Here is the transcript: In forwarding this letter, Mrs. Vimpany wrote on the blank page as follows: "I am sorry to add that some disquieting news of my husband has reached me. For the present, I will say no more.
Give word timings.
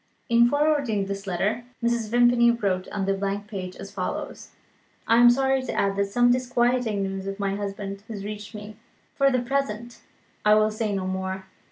In 0.29 0.49
forwarding 0.49 1.05
this 1.05 1.27
letter, 1.27 1.63
Mrs. 1.83 2.09
Vimpany 2.09 2.49
wrote 2.49 2.87
on 2.87 3.05
the 3.05 3.13
blank 3.13 3.45
page 3.45 3.75
as 3.75 3.91
follows: 3.91 4.49
"I 5.07 5.17
am 5.17 5.29
sorry 5.29 5.61
to 5.61 5.73
add 5.75 5.95
that 5.95 6.05
some 6.05 6.31
disquieting 6.31 7.03
news 7.03 7.27
of 7.27 7.39
my 7.39 7.53
husband 7.53 8.01
has 8.07 8.25
reached 8.25 8.55
me. 8.55 8.77
For 9.13 9.29
the 9.29 9.43
present, 9.43 10.01
I 10.43 10.55
will 10.55 10.71
say 10.71 10.91
no 10.91 11.05
more. 11.05 11.45